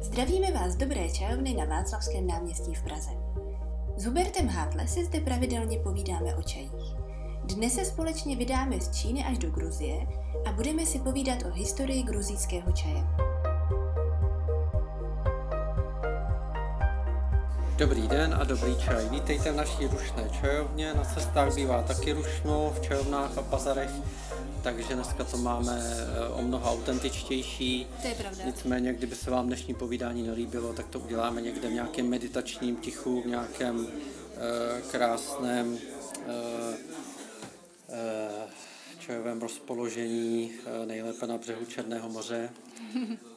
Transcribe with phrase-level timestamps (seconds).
[0.00, 3.10] Zdravíme vás Dobré čajovny na Václavském náměstí v Praze.
[3.96, 6.94] S Hubertem Hátle si zde pravidelně povídáme o čajích.
[7.44, 10.06] Dnes se společně vydáme z Číny až do Gruzie
[10.46, 13.04] a budeme si povídat o historii gruzijského čaje.
[17.76, 19.08] Dobrý den a dobrý čaj.
[19.08, 20.94] Vítejte v naší rušné čajovně.
[20.94, 23.90] Na cestách bývá taky rušno v čajovnách a bazarech
[24.62, 27.86] takže dneska to máme eh, o mnoho autentičtější.
[28.02, 28.44] To je pravda.
[28.44, 33.22] Nicméně, kdyby se vám dnešní povídání nelíbilo, tak to uděláme někde v nějakém meditačním tichu,
[33.22, 33.86] v nějakém uh,
[34.90, 35.78] krásném uh,
[37.88, 38.50] uh,
[38.98, 42.50] čajovém rozpoložení, uh, nejlépe na břehu Černého moře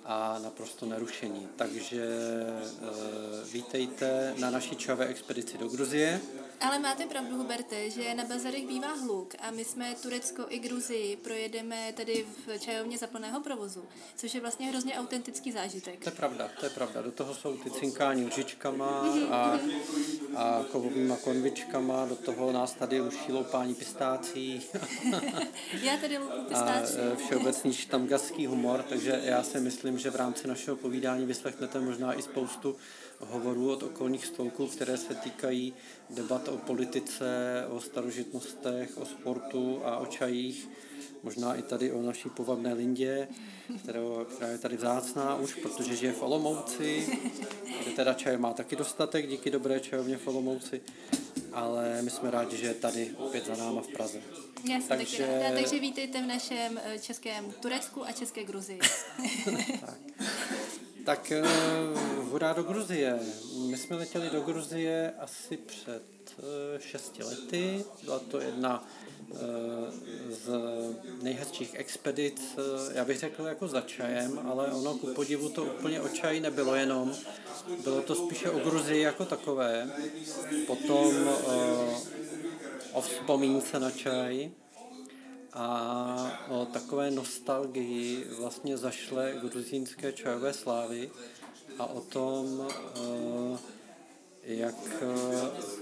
[0.05, 1.47] a naprosto nerušení.
[1.55, 2.07] Takže
[2.81, 6.21] uh, vítejte na naší čajové expedici do Gruzie.
[6.63, 11.15] Ale máte pravdu, Huberte, že na bazarech bývá hluk a my jsme Turecko i Gruzii
[11.15, 13.85] projedeme tady v čajovně za plného provozu,
[14.15, 16.03] což je vlastně hrozně autentický zážitek.
[16.03, 17.01] To je pravda, to je pravda.
[17.01, 19.59] Do toho jsou ty cinkání lžičkama a,
[20.35, 24.61] a kovovýma konvičkama, do toho nás tady uší loupání pistácí.
[25.81, 26.97] já tady loupu pistácí.
[26.97, 31.79] A e, všeobecný štamgaský humor, takže já si myslím, že v rámci našeho povídání vyslechnete
[31.79, 32.75] možná i spoustu
[33.29, 35.73] hovorů od okolních stolků, které se týkají
[36.09, 37.25] debat o politice,
[37.69, 40.69] o starožitnostech, o sportu a o čajích.
[41.23, 43.27] Možná i tady o naší povabné Lindě,
[43.83, 47.19] kterou, která je tady vzácná už, protože žije v Olomouci,
[47.81, 50.81] kde teda čaje má taky dostatek díky dobré čajovně v Olomouci,
[51.53, 54.21] ale my jsme rádi, že je tady opět za náma v Praze.
[54.69, 55.17] Já jsem takže...
[55.17, 58.79] taky ráda, takže vítejte v našem eh, českém Turecku a české Gruzii.
[59.81, 59.99] tak.
[61.05, 63.19] Tak uh, hurá do Gruzie.
[63.69, 66.03] My jsme letěli do Gruzie asi před
[66.37, 66.45] uh,
[66.79, 67.85] šesti lety.
[68.03, 68.87] Byla to jedna
[69.29, 69.37] uh,
[70.29, 70.49] z
[71.21, 72.63] nejhezčích expedic, uh,
[72.93, 76.75] já bych řekl jako za čajem, ale ono ku podivu to úplně o čaji nebylo
[76.75, 77.15] jenom.
[77.83, 79.89] Bylo to spíše o Gruzii jako takové.
[80.67, 81.97] Potom uh,
[82.93, 84.51] o vzpomínce na čaj
[85.53, 91.09] a o takové nostalgii vlastně zašle gruzínské čajové slávy
[91.79, 93.57] a o tom, eh,
[94.43, 95.73] jak eh,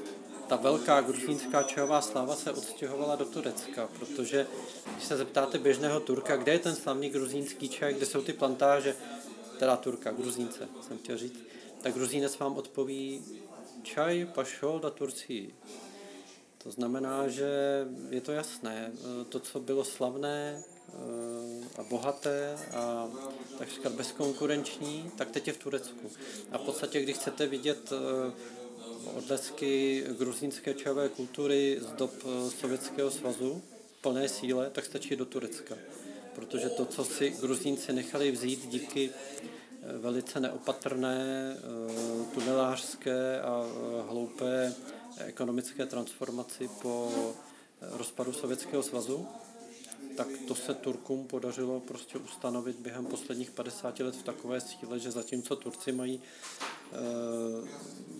[0.47, 4.47] ta velká gruzínská čajová sláva se odstěhovala do Turecka, protože
[4.93, 8.95] když se zeptáte běžného Turka, kde je ten slavný gruzínský čaj, kde jsou ty plantáže,
[9.59, 11.39] teda Turka, Gruzínce, jsem chtěl říct,
[11.81, 13.23] tak Gruzínec vám odpoví
[13.83, 15.55] čaj pašol da Turcii.
[16.63, 17.49] To znamená, že
[18.09, 18.91] je to jasné.
[19.29, 20.93] To, co bylo slavné eh,
[21.77, 23.07] a bohaté a
[23.57, 26.11] takřka bezkonkurenční, tak teď je v Turecku.
[26.51, 28.31] A v podstatě, když chcete vidět eh,
[29.17, 33.61] odlesky gruzínské čajové kultury z dob eh, Sovětského svazu
[33.97, 35.75] v plné síle, tak stačí do Turecka.
[36.35, 39.09] Protože to, co si gruzínci nechali vzít díky
[39.99, 41.55] velice neopatrné,
[42.33, 43.65] tunelářské a
[44.09, 44.73] hloupé
[45.25, 47.11] ekonomické transformaci po
[47.81, 49.27] rozpadu Sovětského svazu,
[50.17, 55.11] tak to se Turkům podařilo prostě ustanovit během posledních 50 let v takové síle, že
[55.11, 56.97] zatímco Turci mají eh,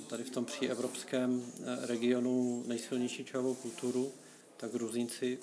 [0.08, 4.12] tady v tom evropském eh, regionu nejsilnější čajovou kulturu,
[4.58, 5.40] tak Gruzínci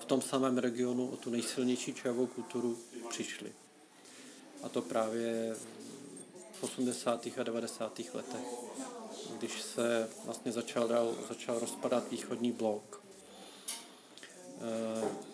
[0.00, 2.78] v tom samém regionu o tu nejsilnější čajovou kulturu
[3.08, 3.52] přišli.
[4.62, 5.56] A to právě
[6.52, 7.26] v 80.
[7.40, 8.00] a 90.
[8.14, 8.44] letech
[9.38, 13.02] když se vlastně začal, dál, začal rozpadat východní blok.
[14.60, 15.30] E,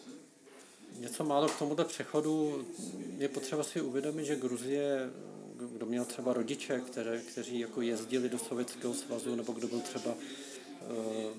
[1.01, 2.67] něco málo k tomuto přechodu
[3.19, 5.11] je potřeba si uvědomit, že Gruzie,
[5.73, 10.11] kdo měl třeba rodiče, které, kteří jako jezdili do Sovětského svazu, nebo kdo byl třeba
[10.11, 10.15] e,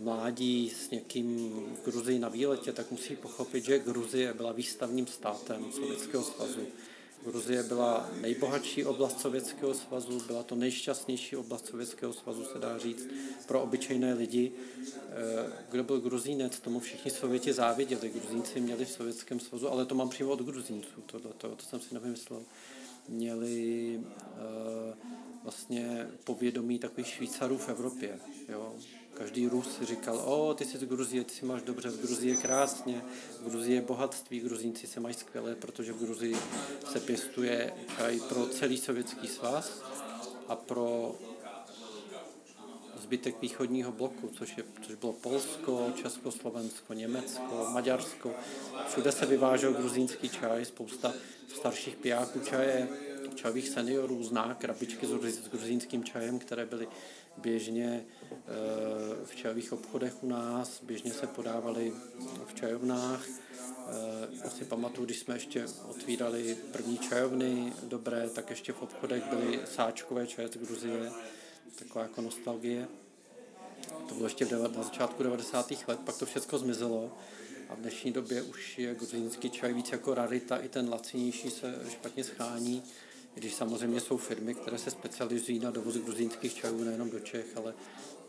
[0.04, 5.72] mládí s někým v Gruzii na výletě, tak musí pochopit, že Gruzie byla výstavním státem
[5.72, 6.68] Sovětského svazu
[7.26, 13.08] Gruzie byla nejbohatší oblast Sovětského svazu, byla to nejšťastnější oblast Sovětského svazu, se dá říct,
[13.48, 14.52] pro obyčejné lidi.
[15.10, 18.10] Eh, kdo byl Gruzínec, tomu všichni Sověti záviděli.
[18.10, 21.80] Gruzínci měli v Sovětském svazu, ale to mám přímo od Gruzínců, tohle, to, to jsem
[21.80, 22.44] si nevymyslel.
[23.10, 24.94] Měli uh,
[25.44, 28.20] vlastně povědomí takových Švýcarů v Evropě.
[28.50, 28.76] Jo?
[29.18, 32.38] Každý Rus říkal, o, ty jsi z Gruzie, ty si máš dobře, v Gruzii je
[32.38, 33.02] krásně,
[33.42, 36.36] v Gruzii je bohatství, Gruzínci se mají skvěle, protože v Gruzii
[36.92, 39.82] se pěstuje čaj pro celý sovětský svaz
[40.48, 41.16] a pro
[43.02, 48.34] zbytek východního bloku, což, je, což bylo Polsko, Československo, Německo, Maďarsko.
[48.88, 51.14] Všude se vyvážel gruzínský čaj, spousta
[51.56, 52.88] starších pijáků čaje
[53.38, 56.88] čajových seniorů zná krabičky s gruzínským čajem, které byly
[57.38, 58.06] běžně
[59.26, 61.94] v čajových obchodech u nás, běžně se podávaly
[62.46, 63.26] v čajovnách.
[64.46, 70.28] Asi pamatuju, když jsme ještě otvírali první čajovny dobré, tak ještě v obchodech byly sáčkové
[70.28, 71.12] čaje z Gruzie,
[71.76, 72.88] taková jako nostalgie.
[74.10, 75.72] To bylo ještě na začátku 90.
[75.88, 77.12] let, pak to všechno zmizelo
[77.70, 81.80] a v dnešní době už je gruzínský čaj víc jako rarita, i ten lacinější se
[81.90, 82.84] špatně schání,
[83.38, 87.74] když samozřejmě jsou firmy, které se specializují na dovoz gruzínských čajů nejenom do Čech, ale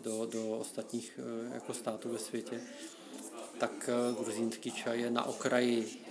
[0.01, 2.61] do, do ostatních eh, jako států ve světě,
[3.59, 6.05] tak eh, gruzínský čaj je na okraji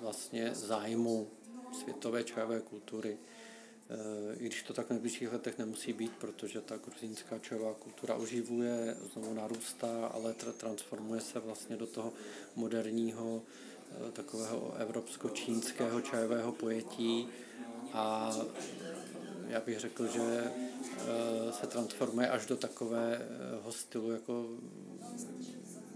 [0.00, 1.30] vlastně zájmu
[1.80, 3.18] světové čajové kultury.
[3.90, 8.14] Eh, I když to tak v nejbližších letech nemusí být, protože ta gruzínská čajová kultura
[8.14, 12.12] oživuje, znovu narůstá, ale transformuje se vlastně do toho
[12.56, 13.42] moderního
[14.12, 17.28] takového evropsko-čínského čajového pojetí
[17.92, 18.36] a
[19.48, 20.52] já bych řekl, že
[21.60, 24.46] se transformuje až do takového stylu jako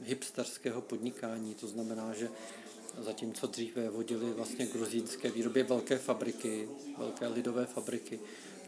[0.02, 1.54] hipsterského podnikání.
[1.54, 2.28] To znamená, že
[2.98, 6.68] zatímco dříve vodili vlastně gruzínské výrobě velké fabriky,
[6.98, 8.20] velké lidové fabriky,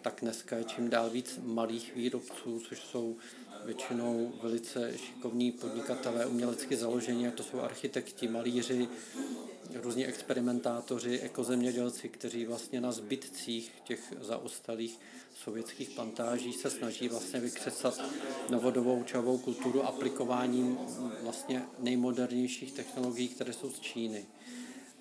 [0.03, 3.17] tak dneska je čím dál víc malých výrobců, což jsou
[3.65, 8.89] většinou velice šikovní podnikatelé, umělecky založení, to jsou architekti, malíři,
[9.75, 14.99] různí experimentátoři, ekozemědělci, kteří vlastně na zbytcích těch zaostalých
[15.35, 18.01] sovětských plantáží se snaží vlastně vykřesat
[18.51, 20.79] novodobou čajovou kulturu aplikováním
[21.23, 24.27] vlastně nejmodernějších technologií, které jsou z Číny.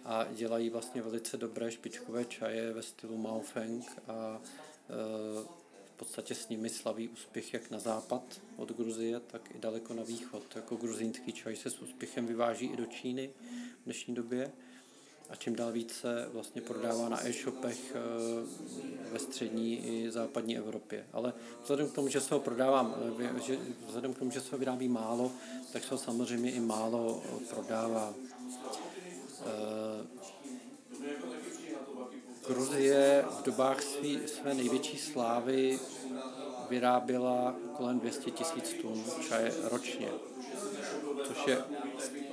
[0.05, 4.41] A dělají vlastně velice dobré špičkové čaje ve stylu Maofeng a
[4.89, 5.62] e,
[6.03, 10.55] podstatě s nimi slaví úspěch jak na západ od Gruzie, tak i daleko na východ.
[10.55, 13.29] Jako gruzínský čaj se s úspěchem vyváží i do Číny
[13.81, 14.51] v dnešní době
[15.29, 17.99] a čím dál více vlastně prodává na e-shopech eh,
[19.11, 21.05] ve střední i západní Evropě.
[21.13, 24.51] Ale vzhledem k tomu, že se ho prodává, eh, že vzhledem k tomu, že se
[24.51, 25.31] ho vyrábí málo,
[25.73, 28.13] tak se ho samozřejmě i málo eh, prodává.
[32.47, 33.81] Gruzie v dobách
[34.25, 35.79] své největší slávy
[36.69, 40.07] vyráběla kolem 200 tisíc tun čaje ročně,
[41.27, 41.57] což je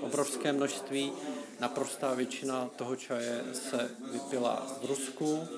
[0.00, 1.12] obrovské množství
[1.60, 5.48] Naprostá většina toho čaje se vypila v Rusku,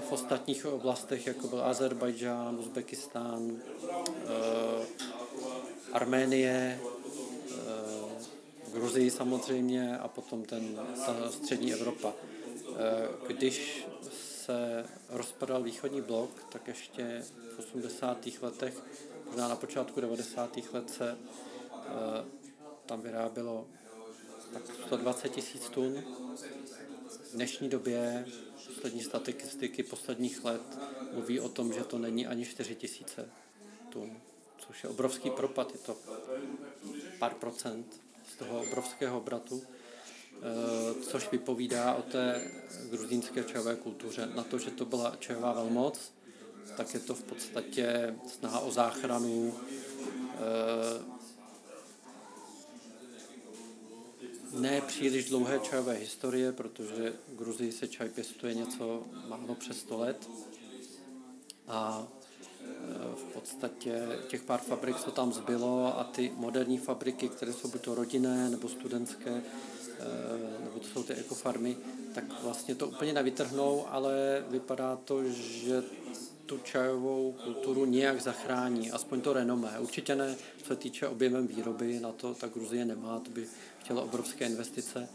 [0.00, 3.56] v ostatních oblastech, jako byl Azerbajdžán, Uzbekistán,
[4.06, 4.86] eh,
[5.92, 6.80] Arménie,
[7.50, 7.60] eh,
[8.72, 12.12] Gruzii samozřejmě a potom ten, ta střední Evropa.
[13.26, 13.86] Když
[14.44, 17.24] se rozpadal východní blok, tak ještě
[17.56, 18.26] v 80.
[18.42, 18.82] letech,
[19.26, 20.56] možná na počátku 90.
[20.72, 21.18] let se
[22.86, 23.66] tam vyrábělo
[24.52, 26.04] tak 120 tisíc tun.
[27.30, 28.26] V dnešní době
[28.66, 30.78] poslední statistiky posledních let
[31.12, 33.28] mluví o tom, že to není ani 4 tisíce
[33.88, 34.20] tun,
[34.58, 35.96] což je obrovský propad, je to
[37.18, 38.00] pár procent
[38.32, 39.79] z toho obrovského obratu, eh,
[41.02, 42.50] což vypovídá o té
[42.90, 44.28] gruzínské čajové kultuře.
[44.34, 46.12] Na to, že to byla čajová velmoc,
[46.76, 49.54] tak je to v podstatě snaha o záchranu
[50.34, 51.20] eh,
[54.52, 59.98] ne příliš dlouhé čajové historie, protože v Gruzii se čaj pěstuje něco málo přes 100
[59.98, 60.28] let
[61.68, 62.06] a
[62.60, 62.66] e,
[63.14, 67.80] v podstatě těch pár fabrik, co tam zbylo a ty moderní fabriky, které jsou buď
[67.80, 69.42] to rodinné nebo studentské,
[70.64, 71.76] nebo to jsou ty ekofarmy,
[72.14, 75.82] tak vlastně to úplně nevytrhnou, ale vypadá to, že
[76.46, 79.78] tu čajovou kulturu nějak zachrání, aspoň to renomé.
[79.78, 83.46] Určitě ne, co se týče objemem výroby, na to ta Gruzie nemá, to by
[83.78, 85.08] chtělo obrovské investice,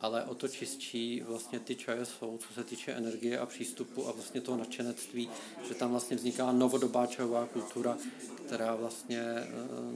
[0.00, 4.12] ale o to čistší vlastně ty čaje jsou, co se týče energie a přístupu a
[4.12, 5.30] vlastně toho nadšenectví,
[5.68, 7.98] že tam vlastně vzniká novodobá čajová kultura,
[8.46, 9.46] která vlastně eh,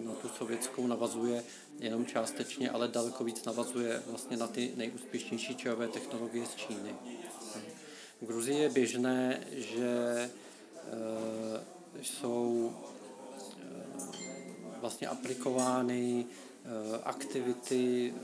[0.05, 1.45] na tu sovětskou navazuje
[1.79, 6.95] jenom částečně, ale daleko víc navazuje vlastně na ty nejúspěšnější čajové technologie z Číny.
[8.23, 10.31] V Gruzii je běžné, že
[10.93, 11.61] Eh,
[12.03, 12.73] jsou
[13.59, 13.87] eh,
[14.81, 16.27] vlastně aplikovány
[17.05, 18.15] aktivity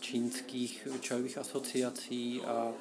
[0.00, 2.72] čínských čajových asociací a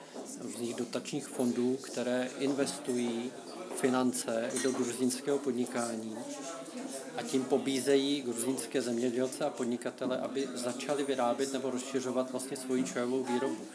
[0.41, 3.31] různých dotačních fondů, které investují
[3.75, 6.17] finance do gruzínského podnikání
[7.17, 13.23] a tím pobízejí gruzínské zemědělce a podnikatele, aby začali vyrábět nebo rozšiřovat vlastně svoji čajovou
[13.23, 13.65] výrobu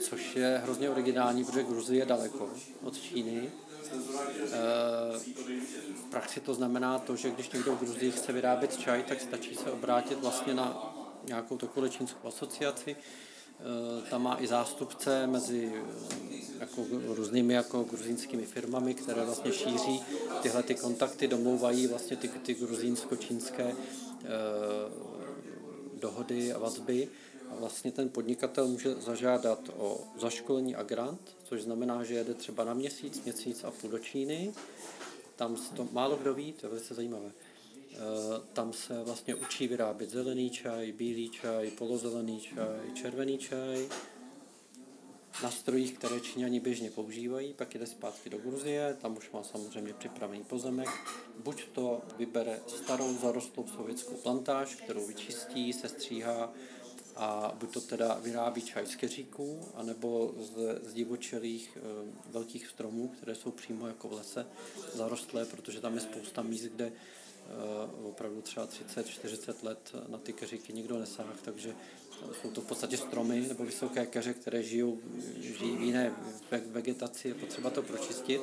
[0.00, 2.48] což je hrozně originální, protože Gruzie je daleko
[2.82, 3.50] od Číny.
[3.92, 5.18] Eh,
[5.94, 9.54] v praxi to znamená to, že když někdo v Gruzii chce vyrábět čaj, tak stačí
[9.54, 10.94] se obrátit vlastně na
[11.26, 12.96] nějakou takovou čínskou asociaci.
[12.96, 15.72] Eh, tam má i zástupce mezi
[16.60, 20.02] jako různými jako gruzínskými firmami, které vlastně šíří
[20.42, 23.74] tyhle ty kontakty, domlouvají vlastně ty, ty gruzínsko-čínské e,
[26.00, 27.08] dohody a vazby.
[27.50, 32.64] A vlastně ten podnikatel může zažádat o zaškolení a grant, což znamená, že jede třeba
[32.64, 34.52] na měsíc, měsíc a půl do Číny.
[35.36, 37.30] Tam to málo kdo ví, to je velice zajímavé.
[37.92, 37.96] E,
[38.52, 43.88] tam se vlastně učí vyrábět zelený čaj, bílý čaj, polozelený čaj, červený čaj,
[45.42, 49.94] na strojích, které Číňani běžně používají, pak jde zpátky do Gruzie, tam už má samozřejmě
[49.94, 50.88] připravený pozemek.
[51.38, 56.52] Buď to vybere starou zarostlou sovětskou plantáž, kterou vyčistí, se stříhá
[57.16, 61.80] a buď to teda vyrábí čaj z keříků, anebo z, z divočelých e,
[62.30, 64.46] velkých stromů, které jsou přímo jako v lese
[64.94, 66.92] zarostlé, protože tam je spousta míst, kde
[68.02, 71.74] opravdu třeba 30-40 let na ty keříky nikdo nesáh, takže
[72.42, 74.98] jsou to v podstatě stromy nebo vysoké keře, které žijou,
[75.40, 76.14] žijí v jiné
[76.66, 78.40] vegetaci, je potřeba to pročistit.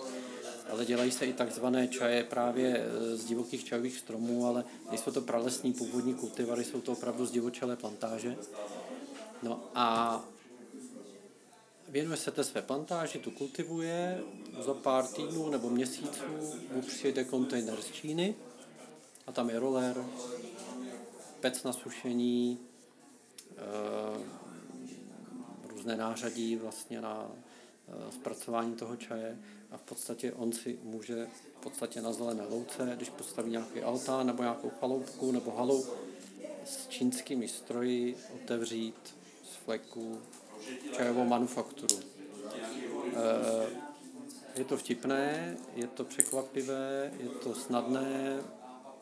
[0.69, 5.21] Ale dělají se i takzvané čaje právě e, z divokých čajových stromů, ale nejsou to
[5.21, 8.35] pralesní původní kultivary, jsou to opravdu z divočelé plantáže.
[9.43, 10.25] No a
[11.87, 14.21] věnuje se té své plantáži, tu kultivuje,
[14.65, 16.23] za pár týdnů nebo měsíců
[16.73, 18.35] mu přijede kontejner z Číny
[19.27, 20.05] a tam je roller,
[21.39, 22.59] pec na sušení,
[23.57, 24.19] Eh,
[25.67, 27.31] různé nářadí vlastně na
[27.87, 29.39] eh, zpracování toho čaje
[29.71, 31.27] a v podstatě on si může
[31.59, 35.85] v podstatě na zelené louce, když postaví nějaký altán nebo nějakou chaloupku nebo halu
[36.65, 40.21] s čínskými stroji otevřít z fleku
[40.91, 41.99] čajovou manufakturu.
[43.15, 43.69] Eh,
[44.55, 48.39] je to vtipné, je to překvapivé, je to snadné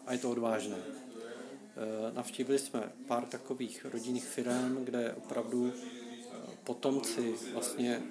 [0.05, 0.77] a je to odvážné.
[0.77, 8.01] Eh, navštívili jsme pár takových rodinných firm, kde opravdu eh, potomci vlastně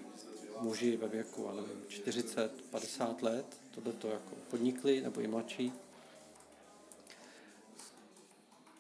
[0.61, 5.73] muži ve věku, nevím, 40, 50 let, tohle to jako podnikli, nebo i mladší,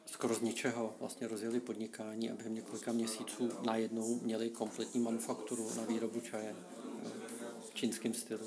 [0.06, 5.82] skoro z ničeho vlastně rozjeli podnikání a během několika měsíců najednou měli kompletní manufakturu na
[5.82, 6.56] výrobu čaje
[7.70, 8.46] v čínském stylu.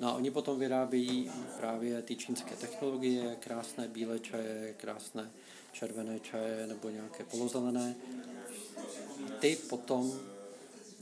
[0.00, 5.30] No a oni potom vyrábějí právě ty čínské technologie, krásné bílé čaje, krásné
[5.72, 7.94] červené čaje nebo nějaké polozelené.
[9.40, 10.20] Ty potom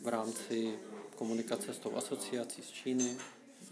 [0.03, 0.79] v rámci
[1.17, 3.17] komunikace s tou asociací z Číny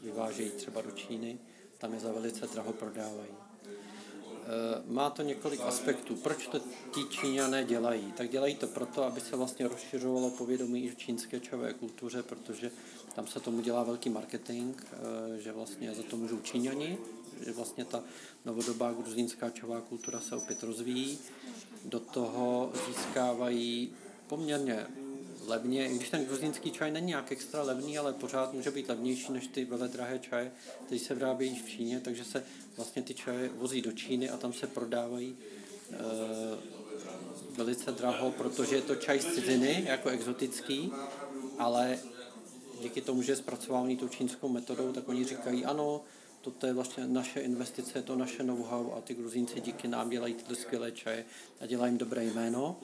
[0.02, 1.38] vyvážejí třeba do Číny,
[1.78, 3.30] tam je za velice draho prodávají.
[3.30, 6.16] E, má to několik aspektů.
[6.16, 6.58] Proč to
[6.94, 8.12] ti Číňané dělají?
[8.12, 12.70] Tak dělají to proto, aby se vlastně rozšiřovalo povědomí i v čínské čové kultuře, protože
[13.14, 16.98] tam se tomu dělá velký marketing, e, že vlastně za to můžou Číňani,
[17.44, 18.04] že vlastně ta
[18.44, 21.18] novodobá gruzínská čová kultura se opět rozvíjí.
[21.84, 23.92] Do toho získávají
[24.26, 24.86] poměrně
[25.46, 29.32] levně, i když ten gruzínský čaj není nějak extra levný, ale pořád může být levnější
[29.32, 30.52] než ty veledrahé čaje,
[30.86, 32.44] které se vyrábějí v Číně, takže se
[32.76, 35.36] vlastně ty čaje vozí do Číny a tam se prodávají
[35.92, 35.96] e,
[37.56, 40.92] velice draho, protože je to čaj z ciziny, jako exotický,
[41.58, 41.98] ale
[42.82, 46.00] díky tomu, že je zpracovávaný tou čínskou metodou, tak oni říkají, ano,
[46.40, 50.34] toto je vlastně naše investice, je to naše know-how a ty gruzínci díky nám dělají
[50.34, 51.24] tyhle skvělé čaje
[51.60, 52.76] a dělají jim dobré jméno.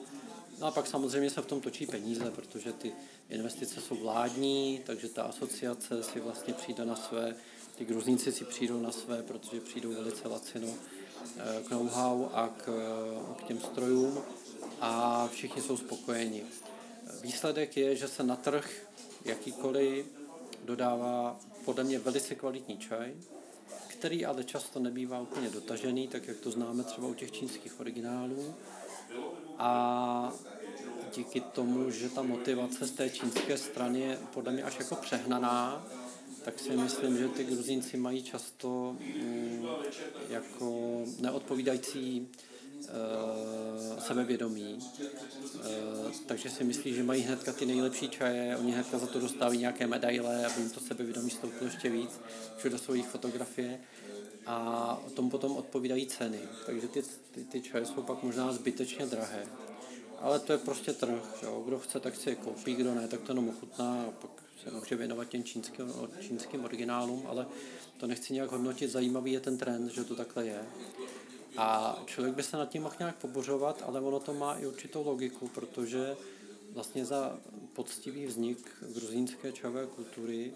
[0.59, 2.91] No a pak samozřejmě se v tom točí peníze, protože ty
[3.29, 7.35] investice jsou vládní, takže ta asociace si vlastně přijde na své,
[7.75, 10.67] ty gruzínci si přijdou na své, protože přijdou velice lacino
[11.37, 12.69] eh, k know-how a k,
[13.37, 14.19] k těm strojům
[14.81, 16.43] a všichni jsou spokojeni.
[17.21, 18.86] Výsledek je, že se na trh
[19.27, 20.05] jakýkoliv
[20.65, 23.13] dodává podle mě velice kvalitní čaj,
[23.87, 28.55] který ale často nebývá úplně dotažený, tak jak to známe třeba u těch čínských originálů.
[29.57, 30.33] A
[31.15, 35.87] díky tomu, že ta motivace z té čínské strany je podle mě až jako přehnaná,
[36.43, 39.65] tak si myslím, že ty gruzínci mají často mm,
[40.29, 42.27] jako neodpovídající
[42.79, 44.79] uh, sebevědomí.
[45.55, 49.59] Uh, takže si myslí, že mají hnedka ty nejlepší čaje, oni hnedka za to dostávají
[49.59, 52.19] nějaké medaile, aby jim to sebevědomí stouplo ještě víc
[52.57, 53.79] všude svých fotografie
[54.45, 56.39] a o tom potom odpovídají ceny.
[56.65, 59.45] Takže ty, ty, ty čaje jsou pak možná zbytečně drahé.
[60.19, 61.43] Ale to je prostě trh.
[61.43, 61.63] Jo.
[61.65, 64.31] Kdo chce, tak si je koupí, kdo ne, tak to jenom ochutná a pak
[64.63, 67.45] se může věnovat těm čínským, čínským originálům, ale
[67.97, 68.91] to nechci nějak hodnotit.
[68.91, 70.61] Zajímavý je ten trend, že to takhle je.
[71.57, 75.05] A člověk by se nad tím mohl nějak pobořovat, ale ono to má i určitou
[75.05, 76.17] logiku, protože
[76.71, 77.39] vlastně za
[77.73, 80.53] poctivý vznik gruzínské čavé kultury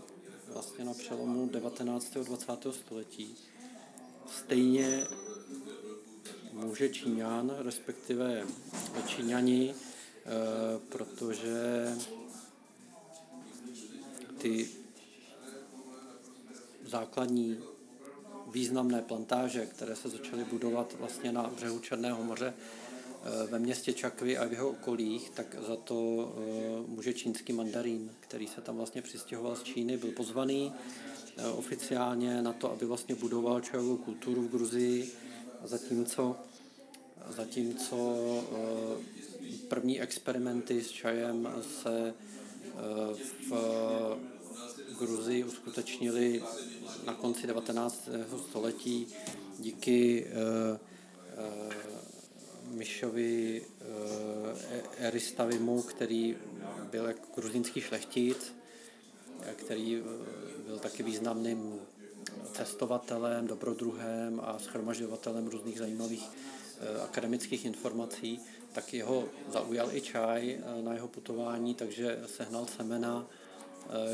[0.48, 2.18] vlastně na přelomu 19.
[2.18, 2.74] a 20.
[2.74, 3.38] století
[4.38, 5.08] stejně
[6.54, 8.46] může Číňan, respektive
[9.08, 11.88] Číňani, eh, protože
[14.38, 14.70] ty
[16.86, 17.58] základní
[18.52, 24.38] významné plantáže, které se začaly budovat vlastně na břehu Černého moře eh, ve městě Čakvy
[24.38, 29.02] a v jeho okolích, tak za to eh, může čínský mandarín, který se tam vlastně
[29.02, 30.74] přistěhoval z Číny, byl pozvaný
[31.38, 35.12] eh, oficiálně na to, aby vlastně budoval čajovou kulturu v Gruzii,
[35.64, 36.36] zatímco,
[37.30, 38.18] zatímco
[39.68, 41.50] první experimenty s čajem
[41.82, 42.14] se
[43.14, 43.52] v
[45.00, 46.44] Gruzii uskutečnili
[47.06, 48.10] na konci 19.
[48.50, 49.08] století
[49.60, 50.78] díky uh,
[51.46, 51.74] uh,
[52.76, 54.58] Mišovi uh,
[54.98, 56.38] Eristavimu, který
[56.92, 58.56] byl jako gruzínský šlechtic,
[59.56, 60.04] který
[60.66, 61.80] byl taky významným
[62.54, 66.30] cestovatelem, dobrodruhem a schromažďovatelem různých zajímavých
[67.04, 68.40] akademických informací,
[68.72, 73.41] tak jeho zaujal i čaj na jeho putování, takže sehnal semena Eh,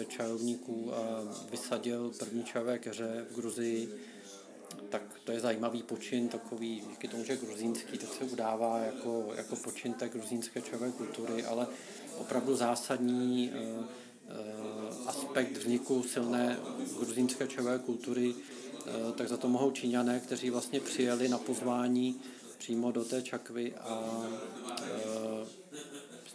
[0.07, 3.89] čajovníků a vysadil první čajové keře v Gruzii,
[4.89, 9.55] tak to je zajímavý počin, takový, díky tomu, že gruzínský, tak se udává jako, jako
[9.55, 11.67] počin té gruzínské čajové kultury, ale
[12.17, 13.83] opravdu zásadní eh,
[14.29, 14.33] eh,
[15.05, 16.57] aspekt vzniku silné
[16.99, 18.35] gruzínské čajové kultury,
[19.15, 22.21] tak za to mohou Číňané, kteří vlastně přijeli na pozvání
[22.57, 24.23] přímo do té čakvy a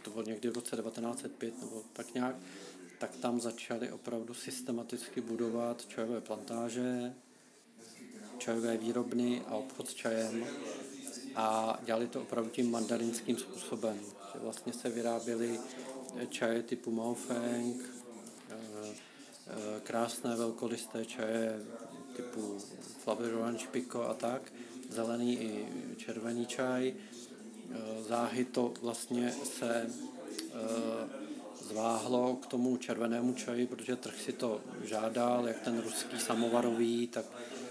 [0.02, 2.37] to bylo někdy v roce 1905 nebo tak nějak,
[3.02, 7.14] tak tam začali opravdu systematicky budovat čajové plantáže,
[8.38, 10.47] čajové výrobny a obchod s čajem
[11.35, 13.99] a dělali to opravdu tím mandarinským způsobem.
[14.32, 15.61] Že vlastně se vyráběly
[16.28, 17.82] čaje typu Maofeng,
[18.50, 18.54] eh,
[19.47, 21.61] eh, krásné velkolisté čaje
[22.16, 22.59] typu
[22.99, 24.52] Flavor Orange Pico a tak,
[24.90, 25.66] zelený i
[25.97, 26.94] červený čaj.
[26.94, 29.90] Eh, záhy to vlastně se
[32.02, 37.25] zváhlo k tomu červenému čaji, protože trh si to žádal, jak ten ruský samovarový, tak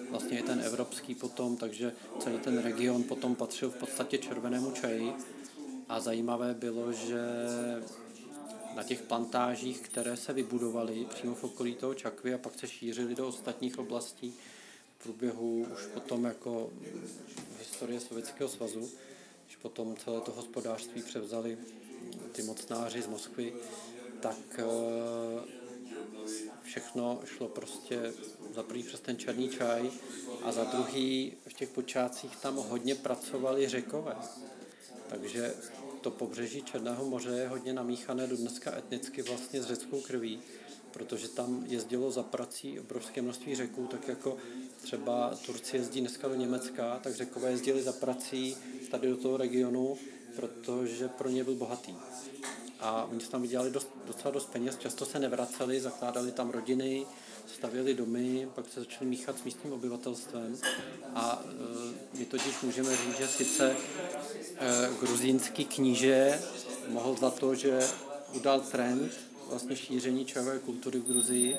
[0.10, 5.14] vlastně i ten evropský potom, takže celý ten region potom patřil v podstatě červenému čaji.
[5.90, 7.22] A zajímavé bylo, že
[8.76, 13.16] na těch plantážích, které se vybudovaly přímo v okolí toho Čakvy a pak se šířily
[13.16, 14.34] do ostatních oblastí
[15.00, 16.70] v průběhu už potom jako
[17.60, 18.90] historie Sovětského svazu,
[19.46, 21.58] když potom celé to hospodářství převzali
[22.32, 23.54] ty mocnáři z Moskvy,
[24.22, 24.66] tak eh,
[26.64, 28.14] všechno šlo prostě
[28.56, 29.92] za prvý přes ten černý čaj
[30.44, 34.16] a za druhý v těch počátcích tam hodně pracovali řekové.
[35.10, 35.54] Takže
[36.02, 40.40] to pobřeží Černého moře je hodně namíchané do dneska etnicky vlastně s řeckou krví,
[40.92, 44.38] protože tam jezdilo za prací obrovské množství řeků, tak jako
[44.82, 48.58] třeba Turci jezdí dneska do Německa, tak řekové jezdili za prací
[48.92, 49.98] tady do toho regionu,
[50.36, 51.96] protože pro ně byl bohatý
[52.82, 57.06] a oni tam vydělali dost, docela dost peněz, často se nevraceli, zakládali tam rodiny,
[57.48, 60.58] stavěli domy, pak se začali míchat s místním obyvatelstvem.
[61.16, 61.44] A
[62.14, 66.40] e, my totiž můžeme říct, že sice e, gruzínský kníže
[66.88, 67.80] mohl za to, že
[68.34, 69.12] udal trend
[69.50, 71.58] vlastně šíření čajové kultury v Gruzii,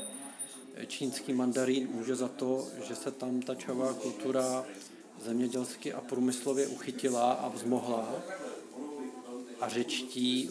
[0.86, 4.64] čínský mandarín může za to, že se tam ta čajová kultura
[5.24, 8.08] zemědělsky a průmyslově uchytila a vzmohla
[9.60, 10.50] a řečtí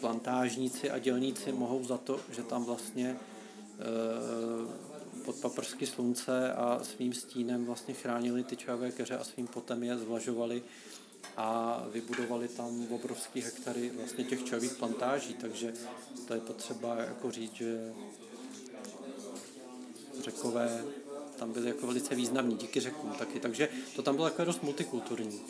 [0.00, 3.84] plantážníci a dělníci mohou za to, že tam vlastně eh,
[5.24, 9.98] pod paprsky slunce a svým stínem vlastně chránili ty čavé keře a svým potem je
[9.98, 10.62] zvlažovali
[11.36, 15.72] a vybudovali tam obrovský hektary vlastně těch čavých plantáží, takže
[16.28, 17.92] to je potřeba jako říct, že
[20.20, 20.84] řekové
[21.38, 25.40] tam byli jako velice významní, díky řekům taky, takže to tam bylo jako dost multikulturní.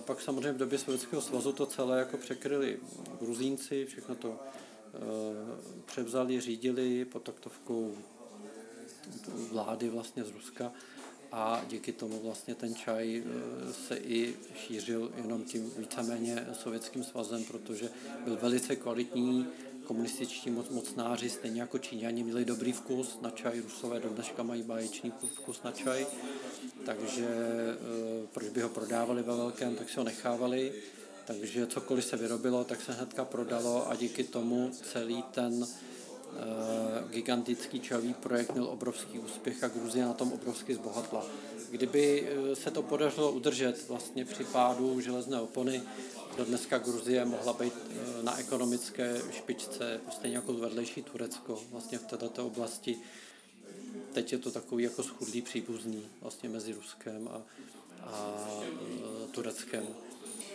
[0.00, 2.78] Pak samozřejmě v době Sovětského svazu to celé jako překryli
[3.20, 4.98] Gruzínci, všechno to eh,
[5.84, 7.96] převzali, řídili pod taktovkou
[9.52, 10.72] vlády vlastně z Ruska
[11.32, 17.44] a díky tomu vlastně ten čaj eh, se i šířil jenom tím víceméně sovětským svazem,
[17.44, 17.90] protože
[18.24, 19.46] byl velice kvalitní,
[19.84, 24.62] komunističtí moc, mocnáři, stejně jako Číňani, měli dobrý vkus na čaj, Rusové do dneška mají
[24.62, 26.06] báječný vkus na čaj.
[26.86, 27.76] Takže eh,
[28.36, 30.72] proč by ho prodávali ve velkém, tak si ho nechávali,
[31.24, 37.80] takže cokoliv se vyrobilo, tak se hnedka prodalo a díky tomu celý ten eh, gigantický
[37.80, 41.26] čavý projekt měl obrovský úspěch a Gruzie na tom obrovsky zbohatla.
[41.70, 45.82] Kdyby eh, se to podařilo udržet vlastně při pádu železné opony,
[46.36, 47.74] do dneska Gruzie mohla být
[48.22, 52.98] na ekonomické špičce, stejně jako vedlejší Turecko, vlastně v této oblasti
[54.12, 57.42] teď je to takový jako schudlý příbuzný vlastně mezi Ruskem a,
[58.06, 58.46] a
[59.30, 59.86] Tureckem.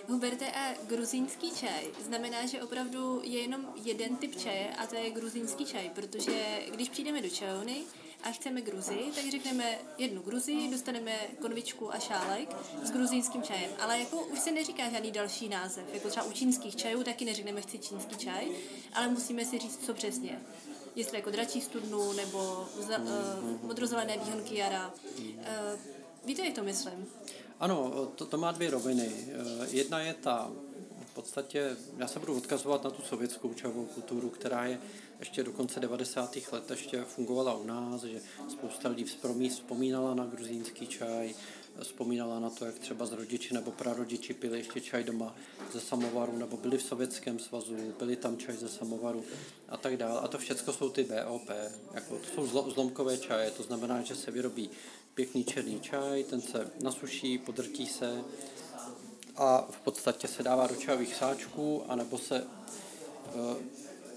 [0.07, 5.09] Huberte, a gruzínský čaj znamená, že opravdu je jenom jeden typ čaje a to je
[5.09, 7.75] gruzínský čaj, protože když přijdeme do čajovny
[8.23, 11.11] a chceme gruzi, tak řekneme jednu gruzi, dostaneme
[11.41, 13.71] konvičku a šálek s gruzínským čajem.
[13.79, 17.61] Ale jako už se neříká žádný další název, jako třeba u čínských čajů taky neřekneme
[17.61, 18.47] chci čínský čaj,
[18.93, 20.41] ale musíme si říct, co přesně
[20.95, 23.05] jestli jako dračí studnu nebo za, uh,
[23.63, 24.93] modrozelené výhonky jara.
[25.17, 25.79] Uh,
[26.25, 27.07] víte, jak to myslím?
[27.61, 29.07] Ano, to, to má dvě roviny.
[29.07, 30.51] Uh, jedna je ta,
[31.05, 34.79] v podstatě, já se budu odkazovat na tu sovětskou čajovou kulturu, která je
[35.19, 36.37] ještě do konce 90.
[36.51, 39.03] let ještě fungovala u nás, že spousta lidí
[39.49, 41.33] vzpomínala na gruzínský čaj,
[41.81, 45.35] vzpomínala na to, jak třeba z rodiči nebo prarodiči pili ještě čaj doma
[45.73, 49.23] ze samovaru, nebo byli v Sovětském svazu, byli tam čaj ze samovaru
[49.69, 50.19] a tak dále.
[50.19, 51.49] A to všechno jsou ty BOP,
[51.93, 54.69] jako to jsou zlomkové čaje, to znamená, že se vyrobí
[55.13, 58.23] pěkný černý čaj, ten se nasuší, podrtí se
[59.35, 62.45] a v podstatě se dává do čajových sáčků, anebo se e,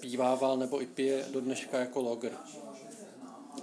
[0.00, 2.33] pívával nebo i pije do dneška jako logr.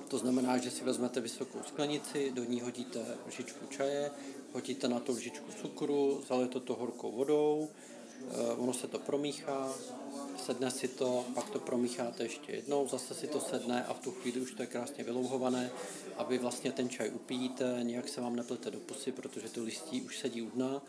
[0.07, 4.11] To znamená, že si vezmete vysokou sklenici, do ní hodíte lžičku čaje,
[4.53, 7.90] hodíte na to lžičku cukru, zalejete to horkou vodou, eh,
[8.57, 9.73] ono se to promíchá,
[10.45, 14.11] sedne si to, pak to promícháte ještě jednou, zase si to sedne a v tu
[14.11, 15.71] chvíli už to je krásně vylouhované
[16.17, 20.01] a vy vlastně ten čaj upíjíte, nějak se vám neplete do pusy, protože to listí
[20.01, 20.81] už sedí u dna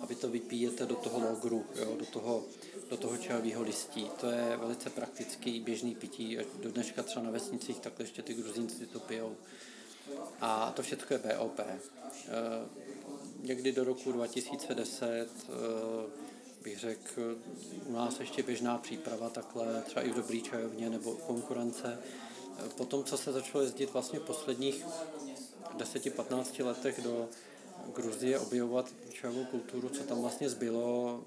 [0.00, 2.44] a vy to vypíjete do toho logru, jo, do toho
[2.90, 4.10] do toho čajového listí.
[4.20, 6.38] To je velice praktický běžný pití.
[6.62, 9.36] Do dneška třeba na vesnicích takhle ještě ty gruzínci to pijou.
[10.40, 11.60] A to všechno je BOP.
[11.60, 11.78] E,
[13.40, 15.26] někdy do roku 2010 e,
[16.66, 17.36] bych řekl,
[17.86, 21.98] u nás ještě běžná příprava takhle, třeba i v dobrý čajovně nebo konkurence.
[22.76, 24.84] Potom, co se začalo jezdit vlastně v posledních
[25.76, 27.28] 10-15 letech do
[27.94, 31.20] Gruzie objevovat čajovou kulturu, co tam vlastně zbylo,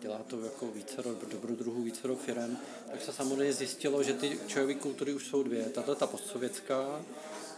[0.00, 2.56] dělá to jako více dobrodruhů, více firm,
[2.90, 5.64] tak se samozřejmě zjistilo, že ty čajové kultury už jsou dvě.
[5.64, 7.04] Tato ta postsovětská,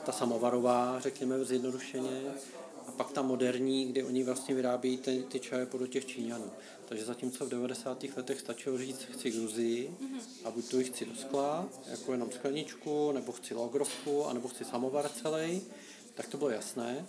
[0.07, 2.35] ta samovarová, řekněme zjednodušeně,
[2.97, 6.51] pak ta moderní, kde oni vlastně vyrábějí ty, ty čaje podle těch Číňanů.
[6.89, 8.05] Takže zatímco v 90.
[8.17, 9.97] letech stačilo říct, chci Gruzii
[10.45, 15.09] a buď to chci do skla, jako jenom skleničku, nebo chci logrovku, anebo chci samovar
[15.09, 15.63] celý,
[16.15, 17.07] tak to bylo jasné.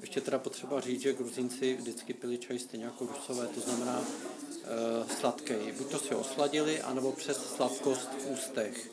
[0.00, 5.10] Ještě teda potřeba říct, že Gruzínci vždycky pili čaj stejně jako Rusové, to znamená uh,
[5.10, 5.54] sladký.
[5.78, 8.90] Buď to si osladili, anebo přes sladkost v ústech.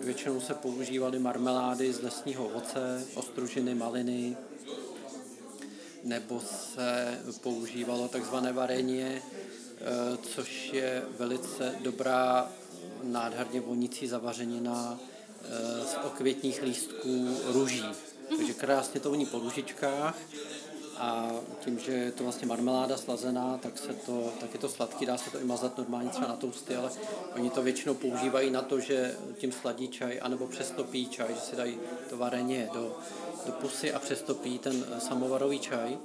[0.00, 4.36] Většinou se používaly marmelády z lesního ovoce, ostružiny, maliny,
[6.04, 12.50] nebo se používalo takzvané varenie, uh, což je velice dobrá,
[13.02, 17.84] nádherně vonící zavařenina uh, z okvětních lístků růží.
[18.36, 20.16] Takže krásně to voní po růžičkách
[20.98, 21.30] a
[21.60, 25.18] tím, že je to vlastně marmeláda slazená, tak, se to, tak je to sladký, dá
[25.18, 26.90] se to i mazat normálně třeba na tousty, ale
[27.34, 31.56] oni to většinou používají na to, že tím sladí čaj, anebo přestopí čaj, že si
[31.56, 31.78] dají
[32.10, 32.96] to vareně do,
[33.46, 35.92] do pusy a přestopí ten samovarový čaj.
[35.92, 35.98] E,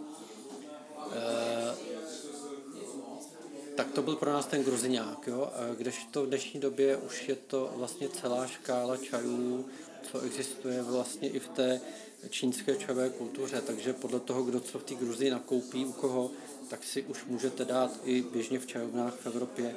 [3.75, 5.51] tak to byl pro nás ten gruziňák, jo?
[5.77, 9.65] kdežto v dnešní době už je to vlastně celá škála čajů,
[10.11, 11.81] co existuje vlastně i v té
[12.29, 16.31] čínské čajové kultuře, takže podle toho, kdo co v té Gruzii nakoupí u koho,
[16.69, 19.75] tak si už můžete dát i běžně v čajovnách v Evropě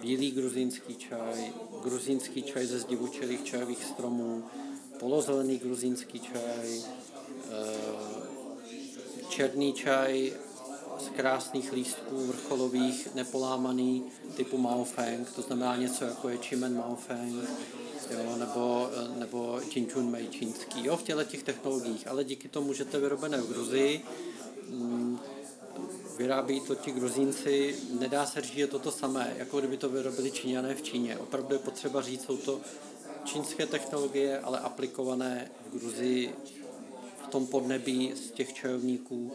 [0.00, 1.52] bílý gruzínský čaj,
[1.82, 4.44] gruzínský čaj ze zdivučelých čajových stromů,
[4.98, 8.20] polozelený gruzínský čaj, eh,
[9.28, 10.32] černý čaj
[10.98, 14.04] z krásných lístků vrcholových, nepolámaný,
[14.36, 17.48] typu Maofeng, to znamená něco jako je Chimen Maofeng,
[18.10, 22.98] jo, nebo, nebo Činčun Mei čínský, jo, v těle těch technologiích, ale díky tomu můžete
[22.98, 24.04] vyrobené v Gruzii,
[24.68, 25.18] mm,
[26.18, 29.88] vyrábí to ti gruzínci, nedá se říct, že je to to samé, jako kdyby to
[29.88, 31.18] vyrobili Číňané v Číně.
[31.18, 32.60] Opravdu je potřeba říct, jsou to
[33.24, 36.34] čínské technologie, ale aplikované v Gruzii
[37.24, 39.32] v tom podnebí z těch čajovníků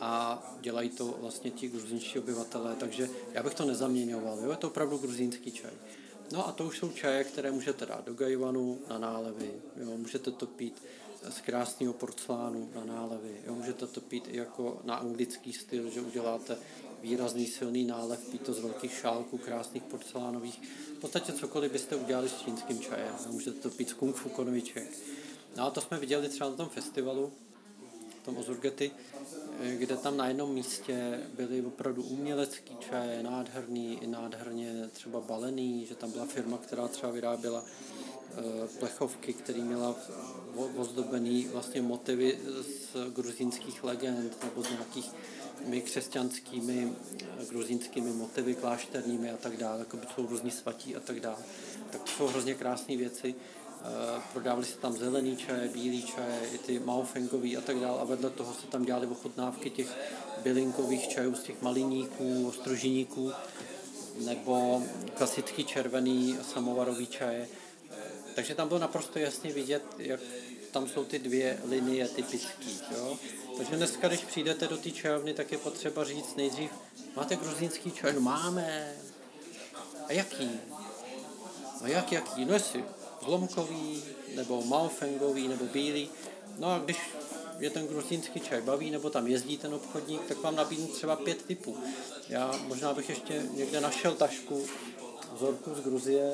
[0.00, 4.50] a dělají to vlastně ti gruzínští obyvatelé, takže já bych to nezaměňoval, jo?
[4.50, 5.70] je to opravdu gruzínský čaj.
[6.32, 9.52] No a to už jsou čaje, které můžete dát do gajvanu na nálevy.
[9.76, 10.82] Jo, můžete to pít
[11.30, 13.40] z krásného porcelánu na nálevy.
[13.46, 16.58] Jo, můžete to pít i jako na anglický styl, že uděláte
[17.02, 20.60] výrazný silný nálev, pít to z velkých šálků, krásných porcelánových.
[20.96, 23.14] V podstatě cokoliv byste udělali s čínským čajem.
[23.26, 24.98] Jo, můžete to pít z kung fu konviček.
[25.56, 27.32] No a to jsme viděli třeba na tom festivalu,
[28.24, 28.90] tom Ozurgety,
[29.78, 36.10] kde tam na jednom místě byly opravdu umělecký čaje, nádherný, nádherně třeba balený, že tam
[36.10, 37.64] byla firma, která třeba vyráběla
[38.78, 39.96] plechovky, který měla
[40.76, 45.10] ozdobený vlastně motivy z gruzínských legend nebo z nějakých
[45.84, 46.92] křesťanskými
[47.48, 51.38] gruzínskými motivy klášterními a tak dále, jako jsou různí svatí a tak dále.
[51.90, 53.34] Tak to jsou hrozně krásné věci.
[54.32, 58.00] Prodávali se tam zelený čaje, bílý čaje, i ty maofengový a tak dále.
[58.00, 59.96] A vedle toho se tam dělali ochutnávky těch
[60.42, 63.32] bylinkových čajů z těch maliníků, ostrožiníků
[64.18, 64.82] nebo
[65.14, 67.48] klasický červený samovarový čaje.
[68.34, 70.20] Takže tam bylo naprosto jasně vidět, jak
[70.70, 72.64] tam jsou ty dvě linie typické.
[73.56, 76.70] Takže dneska, když přijdete do té čajovny, tak je potřeba říct nejdřív,
[77.16, 78.12] máte gruzínský čaj?
[78.12, 78.92] No máme.
[80.06, 80.50] A jaký?
[81.82, 82.44] A jak jaký?
[82.44, 82.84] No jestli
[83.30, 84.02] zlomkový,
[84.36, 86.08] nebo malfengový, nebo bílý.
[86.58, 86.98] No a když
[87.58, 91.42] je ten gruzínský čaj baví, nebo tam jezdí ten obchodník, tak vám nabídnu třeba pět
[91.42, 91.76] typů.
[92.28, 94.66] Já možná bych ještě někde našel tašku
[95.36, 96.32] vzorků z Gruzie,